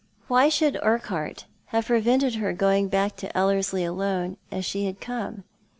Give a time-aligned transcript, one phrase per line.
[0.27, 5.43] Why should Urquhart have prevented her going back to Ellerslie alone, as she had come?